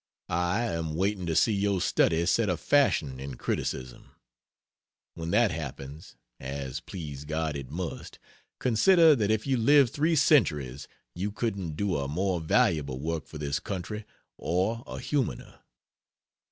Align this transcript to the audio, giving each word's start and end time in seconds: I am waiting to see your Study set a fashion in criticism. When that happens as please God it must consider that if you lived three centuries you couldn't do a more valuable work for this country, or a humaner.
I 0.39 0.63
am 0.63 0.95
waiting 0.95 1.27
to 1.27 1.35
see 1.35 1.53
your 1.53 1.79
Study 1.79 2.25
set 2.25 2.49
a 2.49 2.57
fashion 2.57 3.19
in 3.19 3.35
criticism. 3.35 4.15
When 5.13 5.29
that 5.29 5.51
happens 5.51 6.15
as 6.39 6.79
please 6.79 7.23
God 7.23 7.55
it 7.55 7.69
must 7.69 8.17
consider 8.57 9.15
that 9.15 9.29
if 9.29 9.45
you 9.45 9.57
lived 9.57 9.93
three 9.93 10.15
centuries 10.15 10.87
you 11.13 11.31
couldn't 11.31 11.75
do 11.75 11.97
a 11.97 12.07
more 12.07 12.39
valuable 12.41 12.99
work 12.99 13.27
for 13.27 13.37
this 13.37 13.59
country, 13.59 14.03
or 14.37 14.81
a 14.87 14.97
humaner. 14.97 15.59